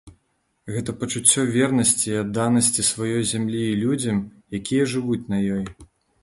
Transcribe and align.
Гэта 0.75 0.93
пачуццё 1.01 1.41
вернасці 1.55 2.07
і 2.13 2.17
адданасці 2.21 2.87
сваёй 2.91 3.23
зямлі 3.33 3.61
і 3.67 3.77
людзям, 3.83 4.17
якія 4.61 4.89
жывуць 4.97 5.23
на 5.37 5.45
ёй. 5.59 5.63